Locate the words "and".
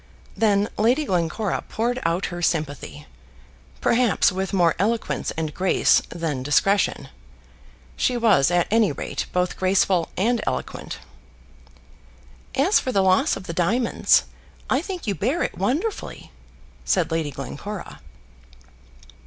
5.37-5.53, 10.17-10.41